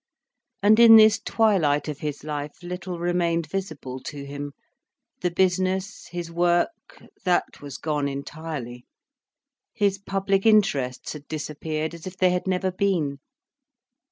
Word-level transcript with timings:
And 0.63 0.79
in 0.79 0.95
this 0.95 1.19
twilight 1.19 1.87
of 1.87 1.99
his 1.99 2.23
life 2.23 2.63
little 2.63 2.97
remained 2.97 3.45
visible 3.45 3.99
to 3.99 4.25
him. 4.25 4.53
The 5.19 5.29
business, 5.29 6.07
his 6.07 6.31
work, 6.31 7.03
that 7.23 7.61
was 7.61 7.77
gone 7.77 8.07
entirely. 8.07 8.85
His 9.75 9.99
public 9.99 10.43
interests 10.43 11.13
had 11.13 11.27
disappeared 11.27 11.93
as 11.93 12.07
if 12.07 12.17
they 12.17 12.31
had 12.31 12.47
never 12.47 12.71
been. 12.71 13.19